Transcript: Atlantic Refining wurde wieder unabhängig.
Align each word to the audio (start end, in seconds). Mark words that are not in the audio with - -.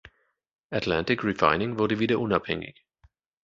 Atlantic 0.71 1.21
Refining 1.23 1.77
wurde 1.77 1.99
wieder 1.99 2.17
unabhängig. 2.19 2.83